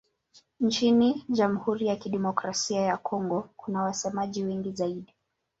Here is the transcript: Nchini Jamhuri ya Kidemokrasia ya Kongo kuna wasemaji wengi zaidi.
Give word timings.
Nchini 0.59 1.25
Jamhuri 1.29 1.87
ya 1.87 1.95
Kidemokrasia 1.95 2.81
ya 2.81 2.97
Kongo 2.97 3.49
kuna 3.57 3.81
wasemaji 3.83 4.43
wengi 4.43 4.71
zaidi. 4.71 5.15